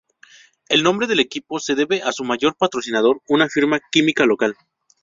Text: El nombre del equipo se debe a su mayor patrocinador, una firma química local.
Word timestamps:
El 0.67 0.81
nombre 0.81 1.05
del 1.05 1.19
equipo 1.19 1.59
se 1.59 1.75
debe 1.75 2.01
a 2.01 2.11
su 2.11 2.23
mayor 2.23 2.55
patrocinador, 2.57 3.21
una 3.27 3.47
firma 3.49 3.79
química 3.91 4.25
local. 4.25 4.55